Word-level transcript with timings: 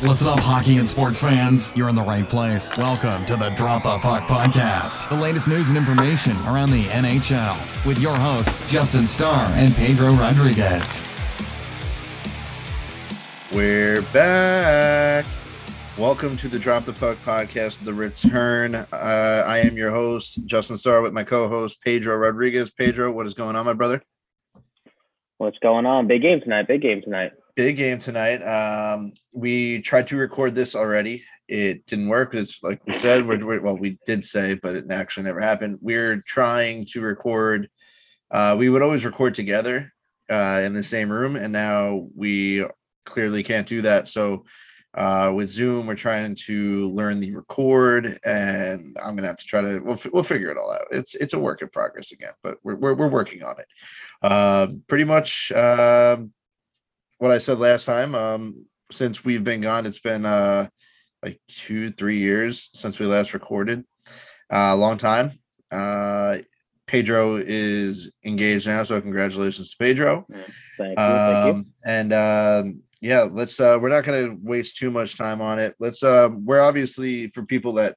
Listen 0.00 0.28
up, 0.28 0.38
hockey 0.38 0.76
and 0.76 0.86
sports 0.86 1.18
fans. 1.18 1.76
You're 1.76 1.88
in 1.88 1.96
the 1.96 2.02
right 2.02 2.26
place. 2.28 2.76
Welcome 2.76 3.26
to 3.26 3.34
the 3.34 3.48
Drop 3.56 3.82
the 3.82 3.98
Puck 3.98 4.22
Podcast, 4.28 5.08
the 5.08 5.16
latest 5.16 5.48
news 5.48 5.70
and 5.70 5.76
information 5.76 6.36
around 6.46 6.70
the 6.70 6.84
NHL, 6.84 7.84
with 7.84 7.98
your 7.98 8.14
hosts, 8.14 8.70
Justin 8.70 9.04
Starr 9.04 9.46
and 9.54 9.74
Pedro 9.74 10.12
Rodriguez. 10.12 11.04
We're 13.52 14.02
back. 14.12 15.26
Welcome 15.98 16.36
to 16.36 16.48
the 16.48 16.60
Drop 16.60 16.84
the 16.84 16.92
Puck 16.92 17.18
Podcast, 17.24 17.84
the 17.84 17.92
return. 17.92 18.76
Uh, 18.76 18.86
I 19.48 19.58
am 19.58 19.76
your 19.76 19.90
host, 19.90 20.46
Justin 20.46 20.78
Starr, 20.78 21.00
with 21.00 21.12
my 21.12 21.24
co 21.24 21.48
host, 21.48 21.82
Pedro 21.82 22.14
Rodriguez. 22.14 22.70
Pedro, 22.70 23.10
what 23.10 23.26
is 23.26 23.34
going 23.34 23.56
on, 23.56 23.66
my 23.66 23.72
brother? 23.72 24.00
What's 25.38 25.58
going 25.58 25.86
on? 25.86 26.06
Big 26.06 26.22
game 26.22 26.40
tonight. 26.40 26.68
Big 26.68 26.82
game 26.82 27.02
tonight. 27.02 27.32
Big 27.58 27.76
game 27.76 27.98
tonight. 27.98 28.40
Um, 28.42 29.12
we 29.34 29.80
tried 29.80 30.06
to 30.06 30.16
record 30.16 30.54
this 30.54 30.76
already. 30.76 31.24
It 31.48 31.84
didn't 31.86 32.06
work. 32.06 32.32
It's 32.32 32.62
like 32.62 32.80
we 32.86 32.94
said, 32.94 33.26
we're, 33.26 33.44
we're 33.44 33.60
well, 33.60 33.76
we 33.76 33.98
did 34.06 34.24
say, 34.24 34.54
but 34.54 34.76
it 34.76 34.84
actually 34.92 35.24
never 35.24 35.40
happened. 35.40 35.80
We're 35.80 36.22
trying 36.24 36.84
to 36.92 37.00
record. 37.00 37.68
Uh, 38.30 38.54
we 38.56 38.68
would 38.68 38.80
always 38.80 39.04
record 39.04 39.34
together 39.34 39.92
uh, 40.30 40.60
in 40.62 40.72
the 40.72 40.84
same 40.84 41.10
room, 41.10 41.34
and 41.34 41.52
now 41.52 42.06
we 42.14 42.64
clearly 43.04 43.42
can't 43.42 43.66
do 43.66 43.82
that. 43.82 44.06
So 44.06 44.44
uh, 44.94 45.32
with 45.34 45.50
Zoom, 45.50 45.88
we're 45.88 45.96
trying 45.96 46.36
to 46.46 46.90
learn 46.90 47.18
the 47.18 47.34
record, 47.34 48.20
and 48.24 48.96
I'm 49.02 49.16
gonna 49.16 49.26
have 49.26 49.36
to 49.36 49.46
try 49.46 49.62
to. 49.62 49.80
We'll, 49.80 49.98
we'll 50.12 50.22
figure 50.22 50.52
it 50.52 50.58
all 50.58 50.70
out. 50.70 50.86
It's 50.92 51.16
it's 51.16 51.34
a 51.34 51.40
work 51.40 51.60
in 51.60 51.70
progress 51.70 52.12
again, 52.12 52.34
but 52.40 52.58
we're 52.62 52.76
we're, 52.76 52.94
we're 52.94 53.08
working 53.08 53.42
on 53.42 53.56
it. 53.58 53.66
Uh, 54.22 54.68
pretty 54.86 55.02
much. 55.02 55.50
Um, 55.50 56.32
what 57.18 57.30
I 57.30 57.38
said 57.38 57.58
last 57.58 57.84
time. 57.84 58.14
Um, 58.14 58.66
since 58.90 59.24
we've 59.24 59.44
been 59.44 59.60
gone, 59.60 59.86
it's 59.86 60.00
been 60.00 60.24
uh 60.24 60.68
like 61.22 61.40
two, 61.48 61.90
three 61.90 62.18
years 62.18 62.70
since 62.72 62.98
we 62.98 63.06
last 63.06 63.34
recorded. 63.34 63.84
A 64.50 64.58
uh, 64.58 64.76
long 64.76 64.96
time. 64.96 65.32
Uh, 65.70 66.38
Pedro 66.86 67.36
is 67.36 68.10
engaged 68.24 68.66
now, 68.66 68.82
so 68.82 69.00
congratulations 69.00 69.70
to 69.70 69.76
Pedro. 69.78 70.26
Thank 70.30 70.46
you. 70.46 70.94
Thank 70.94 70.98
Um, 70.98 71.66
and 71.86 72.12
um, 72.12 72.82
yeah, 73.00 73.22
let's. 73.30 73.60
Uh, 73.60 73.78
we're 73.80 73.90
not 73.90 74.04
going 74.04 74.30
to 74.30 74.38
waste 74.42 74.78
too 74.78 74.90
much 74.90 75.18
time 75.18 75.40
on 75.40 75.58
it. 75.58 75.74
Let's. 75.78 76.02
Uh, 76.02 76.30
we're 76.32 76.62
obviously 76.62 77.28
for 77.28 77.44
people 77.44 77.74
that 77.74 77.96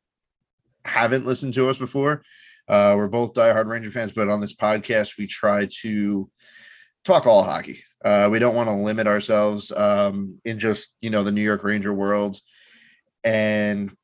haven't 0.84 1.26
listened 1.26 1.54
to 1.54 1.70
us 1.70 1.78
before. 1.78 2.22
Uh, 2.68 2.96
we're 2.98 3.08
both 3.08 3.34
diehard 3.34 3.66
Ranger 3.66 3.92
fans, 3.92 4.12
but 4.12 4.30
on 4.30 4.42
this 4.42 4.56
podcast, 4.56 5.18
we 5.18 5.26
try 5.26 5.68
to 5.82 6.30
talk 7.04 7.26
all 7.26 7.44
hockey. 7.44 7.84
Uh, 8.04 8.30
we 8.32 8.40
don't 8.40 8.56
want 8.56 8.70
to 8.70 8.76
limit 8.76 9.08
ourselves 9.08 9.72
um, 9.72 10.38
in 10.44 10.60
just 10.60 10.94
you 11.02 11.10
know 11.10 11.24
the 11.24 11.32
New 11.32 11.42
York 11.42 11.64
Ranger 11.64 11.94
world, 11.94 12.38
and 13.24 13.96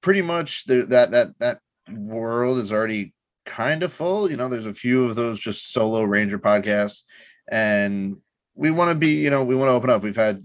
pretty 0.00 0.22
much 0.22 0.64
the, 0.64 0.82
that 0.86 1.12
that 1.12 1.38
that 1.38 1.60
world 1.92 2.58
is 2.58 2.72
already 2.72 3.14
kind 3.44 3.82
of 3.82 3.92
full. 3.92 4.30
You 4.30 4.36
know, 4.36 4.48
there's 4.48 4.66
a 4.66 4.74
few 4.74 5.04
of 5.04 5.14
those 5.14 5.38
just 5.38 5.72
solo 5.72 6.02
Ranger 6.02 6.38
podcasts, 6.38 7.04
and 7.48 8.16
we 8.54 8.70
want 8.70 8.90
to 8.90 8.94
be 8.96 9.14
you 9.14 9.30
know 9.30 9.44
we 9.44 9.54
want 9.54 9.68
to 9.68 9.74
open 9.74 9.90
up. 9.90 10.02
We've 10.02 10.16
had 10.16 10.44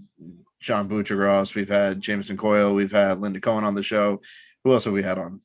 John 0.60 0.88
Buccigross, 0.88 1.54
we've 1.54 1.68
had 1.68 2.00
Jameson 2.00 2.36
Coyle, 2.36 2.74
we've 2.74 2.92
had 2.92 3.20
Linda 3.20 3.40
Cohen 3.40 3.64
on 3.64 3.74
the 3.74 3.82
show. 3.82 4.20
Who 4.64 4.72
else 4.72 4.84
have 4.84 4.94
we 4.94 5.02
had 5.02 5.18
on? 5.18 5.40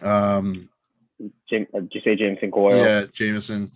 Um, 0.00 0.68
uh, 1.20 1.28
did 1.48 1.92
you 1.92 2.00
say 2.02 2.16
Jameson 2.16 2.50
Coyle? 2.50 2.76
yeah, 2.76 3.04
Jameson. 3.12 3.72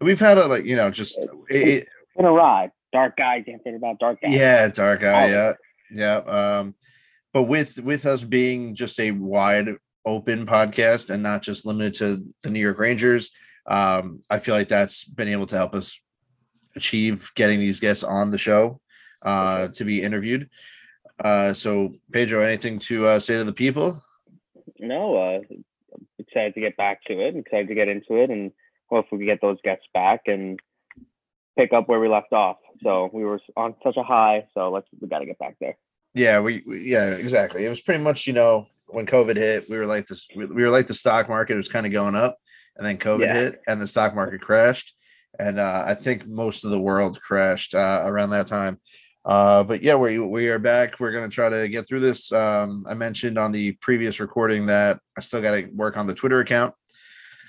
We've 0.00 0.20
had 0.20 0.38
a 0.38 0.46
like 0.46 0.64
you 0.64 0.76
know 0.76 0.90
just 0.90 1.18
it, 1.48 1.88
It's 2.14 2.26
a 2.26 2.30
ride. 2.30 2.70
Dark 2.92 3.16
guy. 3.16 3.42
Think 3.42 3.62
about 3.76 3.98
dark 3.98 4.20
guy. 4.20 4.28
Yeah, 4.28 4.68
dark 4.68 5.02
eye. 5.02 5.32
Oh. 5.32 5.54
Yeah, 5.90 6.16
yeah. 6.24 6.58
Um, 6.58 6.74
but 7.32 7.44
with 7.44 7.78
with 7.78 8.04
us 8.06 8.22
being 8.22 8.74
just 8.74 9.00
a 9.00 9.10
wide 9.12 9.68
open 10.04 10.46
podcast 10.46 11.10
and 11.10 11.22
not 11.22 11.42
just 11.42 11.64
limited 11.64 11.94
to 11.94 12.24
the 12.42 12.50
New 12.50 12.60
York 12.60 12.78
Rangers, 12.78 13.30
um, 13.66 14.20
I 14.28 14.38
feel 14.38 14.54
like 14.54 14.68
that's 14.68 15.04
been 15.04 15.28
able 15.28 15.46
to 15.46 15.56
help 15.56 15.74
us 15.74 15.98
achieve 16.76 17.30
getting 17.34 17.60
these 17.60 17.80
guests 17.80 18.04
on 18.04 18.30
the 18.30 18.38
show 18.38 18.80
uh, 19.22 19.68
to 19.68 19.84
be 19.84 20.02
interviewed. 20.02 20.48
Uh, 21.22 21.52
so, 21.52 21.94
Pedro, 22.10 22.42
anything 22.42 22.78
to 22.80 23.06
uh, 23.06 23.18
say 23.18 23.36
to 23.36 23.44
the 23.44 23.52
people? 23.52 24.02
No. 24.78 25.16
Uh, 25.16 25.40
excited 26.18 26.54
to 26.54 26.60
get 26.60 26.76
back 26.76 27.04
to 27.04 27.20
it. 27.20 27.36
Excited 27.36 27.68
to 27.68 27.74
get 27.74 27.88
into 27.88 28.16
it, 28.16 28.30
and 28.30 28.52
hopefully 28.88 29.20
we 29.20 29.26
get 29.26 29.40
those 29.40 29.58
guests 29.62 29.86
back 29.94 30.22
and 30.26 30.58
pick 31.56 31.72
up 31.72 31.88
where 31.88 32.00
we 32.00 32.08
left 32.08 32.32
off. 32.32 32.56
So 32.82 33.10
we 33.12 33.24
were 33.24 33.40
on 33.56 33.74
such 33.82 33.96
a 33.96 34.02
high. 34.02 34.46
So 34.54 34.70
let's 34.70 34.86
we 35.00 35.08
got 35.08 35.20
to 35.20 35.26
get 35.26 35.38
back 35.38 35.56
there. 35.60 35.76
Yeah, 36.14 36.40
we, 36.40 36.62
we 36.66 36.80
yeah, 36.80 37.10
exactly. 37.10 37.64
It 37.64 37.68
was 37.68 37.80
pretty 37.80 38.02
much 38.02 38.26
you 38.26 38.32
know 38.32 38.66
when 38.88 39.06
COVID 39.06 39.36
hit, 39.36 39.68
we 39.70 39.76
were 39.76 39.86
like 39.86 40.06
this. 40.06 40.26
We 40.34 40.46
we 40.46 40.62
were 40.62 40.70
like 40.70 40.86
the 40.86 40.94
stock 40.94 41.28
market 41.28 41.56
was 41.56 41.68
kind 41.68 41.86
of 41.86 41.92
going 41.92 42.14
up, 42.14 42.36
and 42.76 42.86
then 42.86 42.98
COVID 42.98 43.20
Yeah. 43.20 43.34
hit, 43.34 43.60
and 43.66 43.80
the 43.80 43.86
stock 43.86 44.14
market 44.14 44.40
crashed, 44.40 44.94
and 45.38 45.58
uh, 45.58 45.84
I 45.86 45.94
think 45.94 46.26
most 46.26 46.64
of 46.64 46.70
the 46.70 46.80
world 46.80 47.20
crashed 47.20 47.74
uh, 47.74 48.02
around 48.04 48.30
that 48.30 48.46
time. 48.46 48.80
Uh, 49.24 49.62
but 49.62 49.82
yeah, 49.82 49.94
we 49.94 50.18
we 50.18 50.48
are 50.48 50.58
back. 50.58 50.98
We're 50.98 51.12
gonna 51.12 51.28
try 51.28 51.48
to 51.48 51.68
get 51.68 51.86
through 51.86 52.00
this. 52.00 52.32
Um, 52.32 52.84
I 52.88 52.94
mentioned 52.94 53.38
on 53.38 53.52
the 53.52 53.72
previous 53.80 54.18
recording 54.20 54.66
that 54.66 54.98
I 55.16 55.20
still 55.20 55.40
got 55.40 55.52
to 55.52 55.66
work 55.72 55.96
on 55.96 56.06
the 56.06 56.14
Twitter 56.14 56.40
account. 56.40 56.74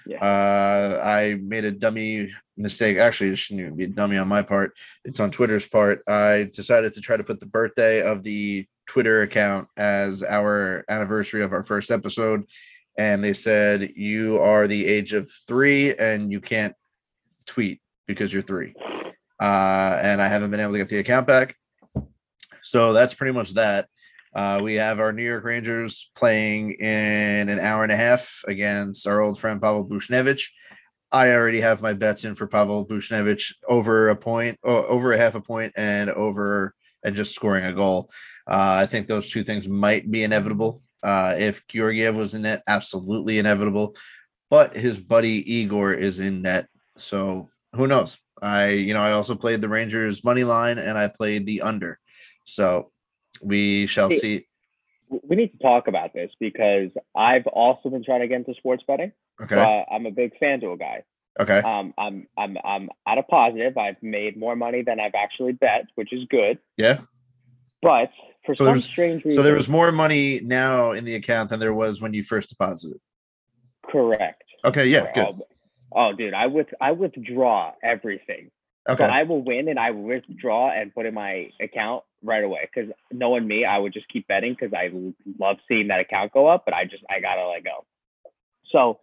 Yeah. 0.06 0.20
Uh, 0.20 1.02
I 1.04 1.36
made 1.42 1.66
a 1.66 1.72
dummy 1.72 2.32
mistake. 2.58 2.98
Actually, 2.98 3.32
it 3.32 3.38
shouldn't 3.38 3.62
even 3.62 3.76
be 3.76 3.86
a 3.86 3.88
dummy 3.88 4.18
on 4.18 4.28
my 4.28 4.42
part. 4.42 4.74
It's 5.06 5.20
on 5.20 5.32
Twitter's 5.32 5.68
part. 5.68 6.04
I 6.08 6.50
decided 6.54 6.94
to 6.94 7.02
try 7.02 7.18
to 7.18 7.24
put 7.24 7.40
the 7.40 7.46
birthday 7.46 8.02
of 8.02 8.24
the 8.24 8.66
Twitter 8.88 9.22
account 9.22 9.68
as 9.78 10.24
our 10.24 10.84
anniversary 10.90 11.42
of 11.42 11.54
our 11.54 11.64
first 11.64 11.92
episode. 11.92 12.46
And 12.98 13.24
they 13.24 13.34
said, 13.34 13.94
You 13.96 14.40
are 14.40 14.68
the 14.68 14.86
age 14.86 15.14
of 15.14 15.30
three 15.48 15.96
and 15.96 16.32
you 16.32 16.42
can't 16.42 16.76
tweet 17.46 17.82
because 18.08 18.32
you're 18.32 18.42
three. 18.42 18.76
Uh, 19.42 20.00
and 20.02 20.22
I 20.22 20.28
haven't 20.28 20.52
been 20.52 20.60
able 20.60 20.74
to 20.74 20.78
get 20.78 20.90
the 20.90 21.00
account 21.00 21.28
back. 21.28 21.56
So 22.64 22.94
that's 22.94 23.14
pretty 23.14 23.34
much 23.34 23.54
that. 23.56 23.88
Uh, 24.34 24.60
we 24.64 24.76
have 24.76 25.00
our 25.00 25.14
New 25.14 25.24
York 25.24 25.44
Rangers 25.44 26.10
playing 26.16 26.72
in 26.74 27.50
an 27.50 27.60
hour 27.60 27.84
and 27.84 27.92
a 27.92 27.96
half 27.96 28.42
against 28.48 29.06
our 29.06 29.22
old 29.22 29.40
friend 29.40 29.62
Pavel 29.62 29.88
Buchnevich. 29.88 30.46
I 31.14 31.32
already 31.32 31.62
have 31.62 31.82
my 31.82 31.94
bets 31.94 32.26
in 32.26 32.34
for 32.34 32.48
Pavel 32.48 32.88
Buchnevich 32.88 33.54
over 33.68 34.10
a 34.10 34.16
point, 34.16 34.58
over 34.64 35.14
a 35.14 35.18
half 35.18 35.36
a 35.36 35.42
point, 35.42 35.72
and 35.78 36.10
over 36.10 36.74
and 37.06 37.16
just 37.16 37.36
scoring 37.36 37.66
a 37.66 37.74
goal. 37.74 38.10
Uh, 38.48 38.82
I 38.82 38.88
think 38.88 39.08
those 39.08 39.30
two 39.30 39.44
things 39.44 39.70
might 39.70 40.10
be 40.10 40.24
inevitable. 40.24 40.82
Uh, 41.04 41.36
if 41.38 41.66
Georgiev 41.68 42.16
was 42.16 42.34
in 42.34 42.42
net, 42.42 42.64
absolutely 42.68 43.38
inevitable. 43.38 43.96
But 44.50 44.76
his 44.76 45.00
buddy 45.00 45.50
Igor 45.52 45.94
is 45.94 46.20
in 46.20 46.42
net, 46.42 46.68
so 46.98 47.50
who 47.74 47.88
knows? 47.88 48.20
I, 48.42 48.70
you 48.70 48.94
know, 48.94 49.02
I 49.02 49.12
also 49.12 49.36
played 49.36 49.62
the 49.62 49.70
Rangers 49.70 50.24
money 50.24 50.44
line 50.44 50.78
and 50.80 50.98
I 50.98 51.08
played 51.08 51.46
the 51.46 51.62
under. 51.62 52.00
So 52.44 52.92
we 53.42 53.86
shall 53.86 54.12
see. 54.12 54.48
We 55.10 55.36
need 55.36 55.50
to 55.50 55.58
talk 55.60 55.88
about 55.88 56.14
this 56.14 56.32
because 56.40 56.90
I've 57.16 57.48
also 57.48 57.90
been 57.90 58.04
trying 58.04 58.22
to 58.22 58.28
get 58.28 58.38
into 58.38 58.54
sports 58.56 58.84
betting. 58.88 59.12
Okay. 59.42 59.56
So 59.56 59.62
I, 59.62 59.86
I'm 59.92 60.06
a 60.06 60.12
big 60.12 60.32
FanDuel 60.42 60.80
guy. 60.80 61.04
Okay. 61.40 61.60
Um, 61.60 61.94
I'm 61.98 62.28
I'm 62.38 62.58
I'm 62.64 62.90
at 63.08 63.18
a 63.18 63.24
positive. 63.24 63.78
I've 63.78 64.02
made 64.04 64.38
more 64.38 64.56
money 64.56 64.84
than 64.84 65.00
I've 65.00 65.16
actually 65.16 65.54
bet, 65.54 65.86
which 65.96 66.14
is 66.14 66.26
good. 66.30 66.60
Yeah. 66.78 67.02
But 67.82 68.12
for 68.46 68.56
So 68.56 68.66
some 68.66 68.80
strange 68.80 69.26
reason, 69.26 69.40
So 69.40 69.44
there 69.44 69.56
was 69.56 69.68
more 69.68 69.92
money 69.92 70.40
now 70.44 70.92
in 70.92 71.06
the 71.06 71.16
account 71.16 71.50
than 71.50 71.60
there 71.60 71.74
was 71.74 72.02
when 72.02 72.14
you 72.14 72.24
first 72.24 72.50
deposited. 72.50 73.00
correct. 73.90 74.44
Okay. 74.66 74.88
Yeah. 74.88 75.12
Good. 75.14 75.26
Oh, 75.26 75.48
oh, 75.96 76.14
dude, 76.14 76.34
I 76.34 76.48
with 76.48 76.68
I 76.80 76.92
withdraw 76.92 77.74
everything. 77.84 78.52
So 78.88 78.94
Okay. 78.94 79.06
I 79.06 79.24
will 79.24 79.42
win 79.42 79.70
and 79.70 79.80
I 79.80 79.92
will 79.92 80.04
withdraw 80.04 80.70
and 80.70 80.94
put 80.94 81.06
in 81.06 81.14
my 81.14 81.50
account 81.62 82.04
right 82.22 82.44
away. 82.44 82.70
Because 82.74 82.92
knowing 83.12 83.48
me, 83.48 83.64
I 83.66 83.78
would 83.78 83.94
just 83.94 84.08
keep 84.10 84.28
betting 84.28 84.56
because 84.60 84.74
I 84.74 84.92
love 85.40 85.58
seeing 85.68 85.88
that 85.88 86.00
account 86.02 86.34
go 86.34 86.48
up. 86.48 86.64
But 86.66 86.74
I 86.74 86.86
just 86.86 87.04
I 87.10 87.20
gotta 87.22 87.48
let 87.48 87.64
go. 87.64 87.86
So 88.70 89.00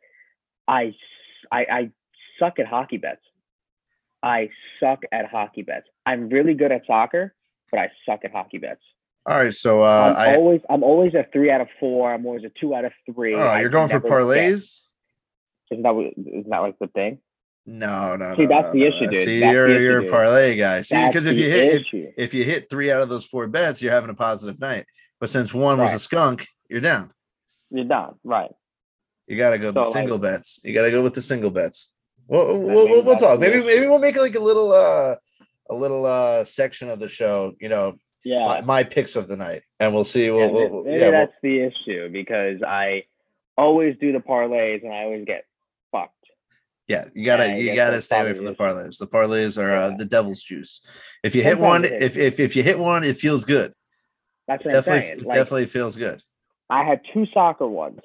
I 0.70 0.94
I, 1.50 1.66
I 1.70 1.90
suck 2.38 2.58
at 2.58 2.66
hockey 2.66 2.96
bets. 2.96 3.20
I 4.22 4.50
suck 4.78 5.02
at 5.12 5.26
hockey 5.26 5.62
bets. 5.62 5.86
I'm 6.06 6.28
really 6.28 6.54
good 6.54 6.72
at 6.72 6.86
soccer, 6.86 7.34
but 7.70 7.80
I 7.80 7.90
suck 8.06 8.20
at 8.24 8.32
hockey 8.32 8.58
bets. 8.58 8.82
All 9.26 9.36
right. 9.36 9.54
So 9.54 9.82
uh, 9.82 10.14
I'm 10.16 10.34
I. 10.34 10.36
always 10.36 10.60
I'm 10.70 10.82
always 10.82 11.14
a 11.14 11.26
three 11.32 11.50
out 11.50 11.60
of 11.60 11.68
four. 11.78 12.12
I'm 12.12 12.24
always 12.24 12.44
a 12.44 12.50
two 12.60 12.74
out 12.74 12.84
of 12.84 12.92
three. 13.12 13.34
Oh, 13.34 13.40
I 13.40 13.60
you're 13.60 13.70
going 13.70 13.88
for 13.88 14.00
parlays? 14.00 14.80
Isn't 15.70 15.82
that 15.82 15.94
what- 15.94 16.12
isn't 16.16 16.48
that 16.48 16.58
like 16.58 16.78
the 16.78 16.88
thing? 16.88 17.18
No, 17.66 18.16
no. 18.16 18.34
See, 18.36 18.46
no, 18.46 18.48
that's 18.48 18.66
no, 18.66 18.72
the 18.72 18.82
issue, 18.84 19.04
no. 19.04 19.10
dude. 19.10 19.24
See, 19.24 19.40
That's 19.40 19.52
you're 19.52 19.68
issue, 19.68 19.82
you're 19.82 20.00
a 20.06 20.08
parlay 20.08 20.56
guy. 20.56 20.82
See, 20.82 21.06
because 21.06 21.26
if 21.26 21.36
you 21.36 21.48
hit 21.48 21.86
if, 21.92 22.14
if 22.16 22.34
you 22.34 22.42
hit 22.42 22.70
three 22.70 22.90
out 22.90 23.02
of 23.02 23.08
those 23.08 23.26
four 23.26 23.46
bets, 23.46 23.82
you're 23.82 23.92
having 23.92 24.10
a 24.10 24.14
positive 24.14 24.58
night. 24.60 24.86
But 25.20 25.30
since 25.30 25.52
one 25.52 25.78
was 25.78 25.92
a 25.92 25.98
skunk, 25.98 26.48
you're 26.68 26.80
down. 26.80 27.12
You're 27.70 27.84
down, 27.84 28.18
right? 28.24 28.50
You 29.30 29.36
got 29.36 29.50
to 29.50 29.58
go 29.58 29.70
the 29.70 29.84
So, 29.84 29.90
like- 29.90 29.98
single 30.00 30.18
bets. 30.18 30.60
You 30.64 30.74
got 30.74 30.82
to 30.82 30.90
go 30.90 31.02
with 31.02 31.14
the 31.14 31.22
single 31.22 31.50
bets. 31.50 31.92
Well, 32.26 32.58
we'll, 32.60 32.88
we'll, 32.88 33.02
we'll 33.04 33.16
talk. 33.16 33.40
Maybe 33.40 33.62
maybe 33.62 33.86
we'll 33.86 33.98
make 33.98 34.16
like 34.16 34.34
a 34.36 34.40
little 34.40 34.72
uh 34.72 35.16
a 35.68 35.74
little 35.74 36.04
uh 36.06 36.44
section 36.44 36.88
of 36.88 37.00
the 37.00 37.08
show. 37.08 37.54
You 37.60 37.68
know, 37.68 37.94
Yeah. 38.24 38.46
my, 38.46 38.60
my 38.60 38.82
picks 38.84 39.16
of 39.16 39.26
the 39.28 39.36
night, 39.36 39.62
and 39.80 39.92
we'll 39.94 40.04
see. 40.04 40.26
Yeah, 40.26 40.32
We'll, 40.32 40.52
may- 40.52 40.68
we'll, 40.68 40.84
maybe 40.84 40.96
yeah, 40.98 41.02
we'll- 41.10 41.12
that's 41.12 41.32
the 41.42 41.60
issue 41.60 42.08
because 42.10 42.62
I 42.62 43.04
always 43.58 43.96
do 44.00 44.12
the 44.12 44.18
parlays 44.20 44.82
and 44.84 44.92
I 44.92 45.02
always 45.04 45.24
get 45.24 45.44
fucked. 45.92 46.14
yeah. 46.88 47.06
You 47.14 47.24
gotta 47.24 47.56
you 47.60 47.74
gotta 47.74 48.00
stay 48.02 48.20
away 48.20 48.34
from 48.34 48.44
the 48.46 48.52
the 48.52 48.56
parlays. 48.56 48.98
The 48.98 49.06
parlays 49.08 49.60
are 49.62 49.74
uh, 49.74 49.96
the 49.96 50.04
devil's 50.04 50.42
juice. 50.42 50.82
If 51.24 51.34
you 51.34 51.42
hit 51.42 51.58
Sometimes 51.58 51.90
one, 51.90 52.02
if, 52.02 52.16
if 52.16 52.38
if 52.40 52.54
you 52.56 52.62
hit 52.62 52.78
one, 52.78 53.02
it 53.04 53.16
feels 53.16 53.44
good. 53.44 53.72
That's 54.48 54.64
what 54.64 54.72
Definitely, 54.74 54.98
I'm 54.98 55.02
saying. 55.02 55.18
it 55.20 55.26
Like, 55.26 55.36
definitely 55.36 55.66
feels 55.66 55.96
good. 55.96 56.22
I 56.70 56.84
had 56.84 57.00
two 57.12 57.26
soccer 57.34 57.66
ones, 57.66 58.00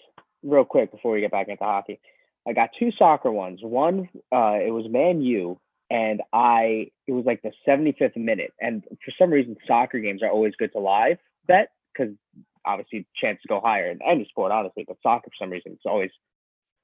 real 0.45 0.65
quick 0.65 0.92
before 0.92 1.12
we 1.12 1.21
get 1.21 1.31
back 1.31 1.47
into 1.47 1.63
hockey. 1.63 2.00
I 2.47 2.53
got 2.53 2.69
two 2.77 2.92
soccer 2.97 3.31
ones. 3.31 3.59
One, 3.63 4.07
uh, 4.31 4.59
it 4.65 4.71
was 4.71 4.86
Man 4.89 5.21
U, 5.21 5.59
and 5.89 6.21
I 6.31 6.92
it 7.07 7.12
was 7.12 7.25
like 7.25 7.42
the 7.42 7.51
75th 7.68 8.15
minute. 8.15 8.53
And 8.59 8.83
for 9.03 9.12
some 9.18 9.31
reason, 9.31 9.57
soccer 9.68 10.00
games 10.00 10.21
are 10.21 10.30
always 10.30 10.53
good 10.57 10.71
to 10.74 10.80
live 10.80 11.18
bet 11.47 11.69
because 11.94 12.13
obviously 12.65 13.07
chances 13.15 13.44
go 13.47 13.59
higher 13.59 13.89
in 13.89 14.00
any 14.01 14.25
sport, 14.25 14.51
honestly. 14.51 14.86
But 14.88 14.97
soccer, 15.01 15.30
for 15.30 15.44
some 15.44 15.51
reason, 15.51 15.74
it's 15.74 15.86
always 15.86 16.12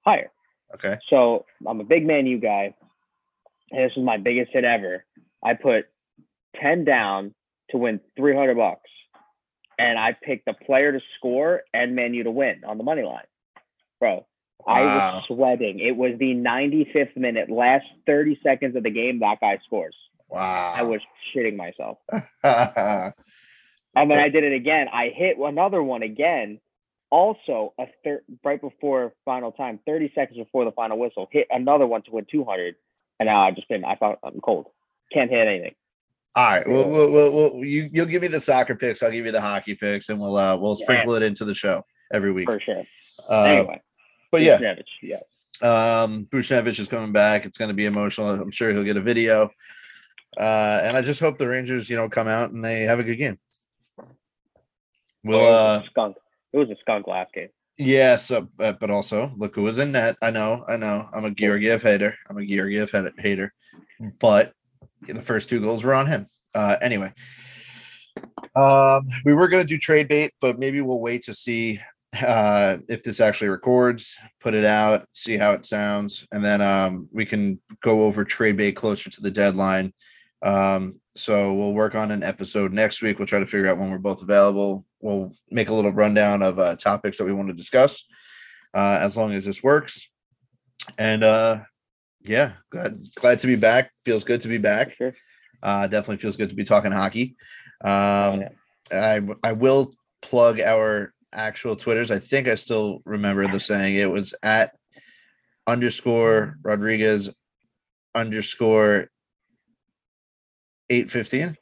higher. 0.03 0.31
Okay. 0.73 0.97
So 1.09 1.45
I'm 1.67 1.79
a 1.79 1.83
big 1.83 2.05
Man 2.05 2.25
U 2.25 2.39
guy, 2.39 2.73
and 3.71 3.83
this 3.83 3.95
was 3.95 4.05
my 4.05 4.17
biggest 4.17 4.51
hit 4.53 4.63
ever. 4.63 5.05
I 5.43 5.53
put 5.53 5.85
10 6.61 6.85
down 6.85 7.33
to 7.71 7.77
win 7.77 7.99
300 8.17 8.55
bucks, 8.55 8.89
and 9.77 9.97
I 9.97 10.15
picked 10.21 10.45
the 10.45 10.53
player 10.53 10.91
to 10.91 10.99
score 11.17 11.61
and 11.73 11.95
Man 11.95 12.13
U 12.13 12.23
to 12.23 12.31
win 12.31 12.61
on 12.65 12.77
the 12.77 12.83
money 12.83 13.03
line. 13.03 13.25
Bro, 14.01 14.25
I 14.67 14.81
was 14.83 15.23
sweating. 15.27 15.79
It 15.79 15.95
was 15.95 16.17
the 16.19 16.33
95th 16.35 17.15
minute, 17.15 17.49
last 17.49 17.85
30 18.05 18.39
seconds 18.43 18.75
of 18.75 18.83
the 18.83 18.89
game. 18.89 19.19
That 19.19 19.39
guy 19.39 19.59
scores. 19.65 19.95
Wow. 20.27 20.73
I 20.75 20.83
was 20.83 20.99
shitting 21.33 21.55
myself. 21.55 21.99
And 23.93 24.09
then 24.09 24.19
I 24.19 24.29
did 24.29 24.45
it 24.45 24.53
again. 24.53 24.87
I 24.87 25.09
hit 25.13 25.37
another 25.37 25.83
one 25.83 26.01
again. 26.01 26.59
Also, 27.09 27.73
a 27.77 27.87
third 28.05 28.21
right 28.41 28.61
before 28.61 29.13
final 29.25 29.51
time, 29.51 29.79
30 29.85 30.13
seconds 30.15 30.37
before 30.37 30.63
the 30.63 30.71
final 30.71 30.97
whistle, 30.97 31.27
hit 31.29 31.47
another 31.51 31.85
one 31.85 32.01
to 32.03 32.11
win 32.11 32.25
200. 32.31 32.75
And 33.19 33.27
now 33.27 33.41
I've 33.41 33.55
just 33.55 33.67
been, 33.67 33.83
I 33.83 33.95
thought 33.95 34.19
I'm 34.23 34.39
cold. 34.39 34.67
Can't 35.11 35.29
hit 35.29 35.45
anything. 35.45 35.75
All 36.37 36.45
right. 36.49 36.65
Well, 36.65 36.87
we'll, 36.89 37.11
we'll, 37.11 37.31
we'll, 37.33 37.65
you 37.65 37.89
you'll 37.91 38.05
give 38.05 38.21
me 38.21 38.29
the 38.29 38.39
soccer 38.39 38.75
picks. 38.75 39.03
I'll 39.03 39.11
give 39.11 39.25
you 39.25 39.33
the 39.33 39.41
hockey 39.41 39.75
picks, 39.75 40.07
and 40.07 40.17
we'll 40.21 40.37
uh 40.37 40.55
we'll 40.57 40.77
Yeah. 40.79 40.85
sprinkle 40.85 41.15
it 41.15 41.23
into 41.23 41.43
the 41.43 41.53
show 41.53 41.83
every 42.13 42.31
week. 42.31 42.45
For 42.49 42.61
sure. 42.61 42.83
Uh, 43.29 43.43
anyway. 43.43 43.81
But 44.31 44.41
yeah, 44.41 44.57
Buchnevich, 44.57 44.83
yeah. 45.01 46.01
um, 46.03 46.25
Buchnevich 46.31 46.79
is 46.79 46.87
coming 46.87 47.11
back. 47.11 47.45
It's 47.45 47.57
going 47.57 47.69
to 47.69 47.75
be 47.75 47.85
emotional. 47.85 48.29
I'm 48.29 48.51
sure 48.51 48.71
he'll 48.71 48.83
get 48.83 48.97
a 48.97 49.01
video. 49.01 49.51
Uh, 50.39 50.79
and 50.83 50.95
I 50.95 51.01
just 51.01 51.19
hope 51.19 51.37
the 51.37 51.47
Rangers, 51.47 51.89
you 51.89 51.97
know, 51.97 52.07
come 52.07 52.27
out 52.29 52.51
and 52.51 52.63
they 52.63 52.81
have 52.83 52.99
a 52.99 53.03
good 53.03 53.17
game. 53.17 53.37
We'll, 55.23 55.39
was 55.41 55.81
uh, 55.81 55.83
skunk. 55.89 56.15
It 56.53 56.57
was 56.57 56.69
a 56.69 56.77
skunk 56.79 57.07
last 57.07 57.33
game. 57.33 57.49
yeah. 57.77 58.15
So, 58.15 58.47
but, 58.57 58.79
but 58.79 58.89
also, 58.89 59.31
look 59.37 59.55
who 59.55 59.63
was 59.63 59.77
in 59.77 59.91
net. 59.91 60.15
I 60.21 60.31
know, 60.31 60.63
I 60.67 60.77
know. 60.77 61.09
I'm 61.13 61.25
a 61.25 61.31
Georgiev 61.31 61.83
hater. 61.83 62.15
I'm 62.29 62.37
a 62.37 62.45
Georgiev 62.45 62.91
ha- 62.91 63.09
hater. 63.17 63.53
But 64.19 64.53
the 65.01 65.21
first 65.21 65.49
two 65.49 65.59
goals 65.59 65.83
were 65.83 65.93
on 65.93 66.07
him. 66.07 66.27
Uh, 66.55 66.77
anyway, 66.81 67.13
um, 68.55 69.07
we 69.25 69.33
were 69.33 69.47
going 69.47 69.63
to 69.65 69.67
do 69.67 69.77
trade 69.77 70.07
bait, 70.07 70.31
but 70.41 70.57
maybe 70.59 70.81
we'll 70.81 71.01
wait 71.01 71.23
to 71.23 71.33
see 71.33 71.79
uh 72.19 72.77
if 72.89 73.03
this 73.03 73.21
actually 73.21 73.47
records 73.47 74.17
put 74.41 74.53
it 74.53 74.65
out 74.65 75.05
see 75.13 75.37
how 75.37 75.53
it 75.53 75.65
sounds 75.65 76.27
and 76.33 76.43
then 76.43 76.59
um 76.61 77.07
we 77.11 77.25
can 77.25 77.57
go 77.81 78.03
over 78.03 78.25
trade 78.25 78.57
bait 78.57 78.73
closer 78.73 79.09
to 79.09 79.21
the 79.21 79.31
deadline. 79.31 79.93
Um 80.43 80.99
so 81.15 81.53
we'll 81.53 81.73
work 81.73 81.93
on 81.93 82.11
an 82.11 82.23
episode 82.23 82.71
next 82.73 83.01
week. 83.01 83.19
We'll 83.19 83.27
try 83.27 83.39
to 83.39 83.45
figure 83.45 83.67
out 83.67 83.77
when 83.77 83.91
we're 83.91 83.97
both 83.97 84.21
available. 84.21 84.85
We'll 85.01 85.33
make 85.49 85.69
a 85.69 85.73
little 85.73 85.91
rundown 85.91 86.41
of 86.41 86.59
uh 86.59 86.75
topics 86.75 87.17
that 87.17 87.25
we 87.25 87.33
want 87.33 87.47
to 87.47 87.53
discuss 87.53 88.03
uh 88.73 88.97
as 88.99 89.15
long 89.15 89.33
as 89.33 89.45
this 89.45 89.63
works. 89.63 90.11
And 90.97 91.23
uh 91.23 91.61
yeah 92.23 92.53
glad 92.71 93.07
glad 93.15 93.39
to 93.39 93.47
be 93.47 93.55
back. 93.55 93.91
Feels 94.03 94.25
good 94.25 94.41
to 94.41 94.49
be 94.49 94.57
back. 94.57 94.95
Sure. 94.97 95.13
uh 95.63 95.87
definitely 95.87 96.17
feels 96.17 96.35
good 96.35 96.49
to 96.49 96.55
be 96.55 96.65
talking 96.65 96.91
hockey. 96.91 97.37
Um 97.81 98.41
yeah. 98.41 98.49
I 98.91 99.21
I 99.43 99.53
will 99.53 99.93
plug 100.21 100.59
our 100.59 101.11
actual 101.33 101.75
Twitters. 101.75 102.11
I 102.11 102.19
think 102.19 102.47
I 102.47 102.55
still 102.55 103.01
remember 103.05 103.47
the 103.47 103.59
saying. 103.59 103.95
It 103.95 104.09
was 104.09 104.33
at 104.43 104.75
underscore 105.67 106.57
Rodriguez 106.63 107.29
underscore 108.15 109.07
eight 110.89 111.09
fifteen. 111.11 111.57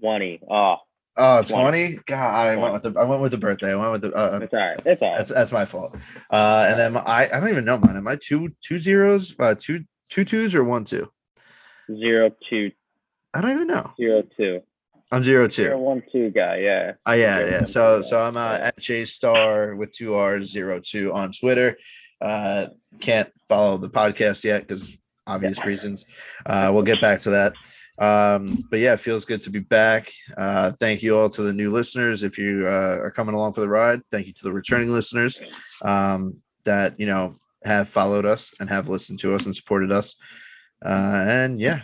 20. 0.00 0.40
Oh, 0.50 0.76
Oh, 1.18 1.38
it's 1.38 1.50
20. 1.50 2.00
God, 2.06 2.34
I 2.34 2.56
went 2.56 2.74
with 2.74 2.82
the 2.82 3.00
I 3.00 3.04
went 3.04 3.22
with 3.22 3.30
the 3.30 3.38
birthday. 3.38 3.72
I 3.72 3.76
went 3.76 3.92
with 3.92 4.02
the 4.02 4.12
uh, 4.12 4.38
it's 4.42 4.52
all 4.52 4.60
right. 4.60 4.76
It's 4.84 5.00
all 5.00 5.08
right. 5.08 5.16
that's 5.16 5.30
that's 5.30 5.52
my 5.52 5.64
fault. 5.64 5.96
Uh, 6.30 6.66
and 6.68 6.78
then 6.78 6.92
my, 6.92 7.00
I 7.00 7.24
I 7.24 7.40
don't 7.40 7.48
even 7.48 7.64
know 7.64 7.78
mine. 7.78 7.96
Am 7.96 8.06
I 8.06 8.16
two 8.16 8.50
two 8.60 8.76
zeros? 8.76 9.34
Uh, 9.38 9.54
two 9.58 9.84
two 10.10 10.26
twos 10.26 10.54
or 10.54 10.62
one 10.62 10.84
two? 10.84 11.10
Zero 11.90 12.30
two 12.50 12.70
I 13.32 13.40
don't 13.40 13.52
even 13.52 13.66
know. 13.66 13.92
zero 13.98 14.24
two. 14.36 14.60
I'm 15.12 15.22
zero 15.22 15.46
two. 15.46 15.64
Zero 15.64 15.78
one 15.78 16.02
two 16.10 16.30
guy. 16.30 16.58
Yeah. 16.58 16.92
Oh 17.04 17.12
yeah, 17.12 17.38
Zero 17.38 17.50
yeah. 17.50 17.58
one 17.58 17.66
So 17.66 17.96
two, 17.98 18.02
so 18.04 18.22
I'm 18.22 18.36
uh, 18.36 18.58
yeah. 18.58 18.66
at 18.66 18.78
J 18.78 19.04
Star 19.04 19.76
with 19.76 19.92
two 19.92 20.14
R's 20.14 20.50
zero 20.50 20.80
two 20.80 21.12
on 21.12 21.32
Twitter. 21.32 21.76
Uh, 22.20 22.66
can't 23.00 23.30
follow 23.48 23.76
the 23.76 23.90
podcast 23.90 24.42
yet 24.44 24.66
because 24.66 24.98
obvious 25.26 25.64
reasons. 25.64 26.04
Uh, 26.44 26.70
we'll 26.72 26.82
get 26.82 27.00
back 27.00 27.20
to 27.20 27.30
that. 27.30 27.54
Um, 27.98 28.64
but 28.70 28.80
yeah, 28.80 28.92
it 28.94 29.00
feels 29.00 29.24
good 29.24 29.40
to 29.42 29.50
be 29.50 29.60
back. 29.60 30.12
Uh, 30.36 30.72
thank 30.72 31.02
you 31.02 31.16
all 31.16 31.28
to 31.30 31.42
the 31.42 31.52
new 31.52 31.70
listeners. 31.70 32.22
If 32.22 32.36
you 32.38 32.64
uh, 32.66 32.98
are 33.00 33.10
coming 33.10 33.34
along 33.34 33.54
for 33.54 33.62
the 33.62 33.68
ride, 33.68 34.02
thank 34.10 34.26
you 34.26 34.32
to 34.34 34.44
the 34.44 34.52
returning 34.52 34.92
listeners 34.92 35.40
um, 35.82 36.36
that 36.64 36.98
you 36.98 37.06
know 37.06 37.34
have 37.64 37.88
followed 37.88 38.26
us 38.26 38.52
and 38.60 38.68
have 38.68 38.88
listened 38.88 39.20
to 39.20 39.34
us 39.34 39.46
and 39.46 39.56
supported 39.56 39.92
us. 39.92 40.16
Uh, 40.84 41.24
and 41.26 41.60
yeah, 41.60 41.82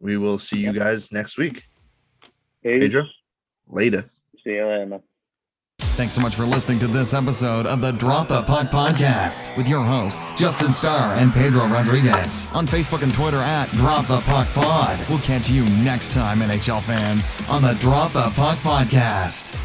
we 0.00 0.16
will 0.16 0.38
see 0.38 0.58
you 0.58 0.72
guys 0.72 1.10
next 1.10 1.38
week. 1.38 1.62
Peace. 2.62 2.82
Pedro, 2.82 3.04
later. 3.68 4.10
See 4.44 4.50
you 4.50 4.66
later, 4.66 4.86
man. 4.86 5.02
Thanks 5.78 6.12
so 6.14 6.20
much 6.20 6.34
for 6.34 6.44
listening 6.44 6.78
to 6.80 6.86
this 6.86 7.14
episode 7.14 7.66
of 7.66 7.80
the 7.80 7.90
Drop 7.92 8.28
the 8.28 8.42
Puck 8.42 8.66
podcast 8.70 9.56
with 9.56 9.66
your 9.66 9.82
hosts, 9.82 10.32
Justin 10.38 10.70
Starr 10.70 11.14
and 11.14 11.32
Pedro 11.32 11.66
Rodriguez. 11.66 12.46
On 12.52 12.66
Facebook 12.66 13.02
and 13.02 13.14
Twitter 13.14 13.38
at 13.38 13.70
Drop 13.70 14.06
the 14.06 14.20
Puck 14.20 14.46
Pod. 14.48 14.98
We'll 15.08 15.18
catch 15.20 15.48
you 15.48 15.64
next 15.82 16.12
time, 16.12 16.40
NHL 16.40 16.82
fans, 16.82 17.34
on 17.48 17.62
the 17.62 17.74
Drop 17.74 18.12
the 18.12 18.30
Puck 18.34 18.58
podcast. 18.58 19.56